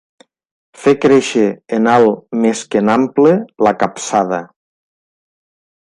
Fer 0.85 0.93
créixer 1.03 1.43
en 1.77 1.91
alt 1.97 2.25
més 2.45 2.65
que 2.73 2.83
en 2.85 2.91
ample 2.97 3.37
la 3.69 3.75
capçada. 3.85 4.45